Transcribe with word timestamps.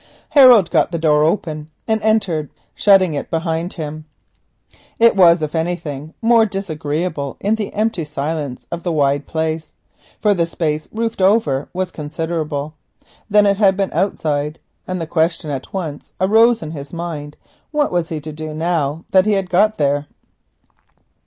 Harold 0.29 0.71
pushed 0.71 0.89
the 0.91 0.97
door 0.97 1.23
open 1.23 1.69
and 1.87 2.01
entered, 2.01 2.49
shutting 2.73 3.13
it 3.13 3.29
behind 3.29 3.73
him. 3.73 4.05
It 4.99 5.15
was, 5.15 5.43
if 5.43 5.53
anything, 5.53 6.15
more 6.23 6.43
disagreeable 6.43 7.37
in 7.39 7.53
the 7.53 7.71
empty 7.75 8.03
silence 8.03 8.65
of 8.71 8.81
the 8.81 8.91
wide 8.91 9.27
place 9.27 9.73
than 10.23 10.39
it 10.39 10.41
had 10.41 10.41
been 10.41 10.41
outside, 10.41 10.41
for 10.41 10.41
the 10.41 10.45
space 10.47 10.87
roofed 10.91 11.21
over 11.21 11.69
was 11.71 11.91
considerable, 11.91 12.73
and 13.31 13.41
the 13.45 15.07
question 15.07 15.51
at 15.51 15.71
once 15.71 16.11
arose 16.19 16.63
in 16.63 16.71
his 16.71 16.91
mind, 16.91 17.37
what 17.69 17.91
was 17.91 18.09
he 18.09 18.19
to 18.21 18.31
do 18.33 18.55
now 18.55 19.05
that 19.11 19.27
he 19.27 19.33
had 19.33 19.51
got 19.51 19.77
there? 19.77 20.07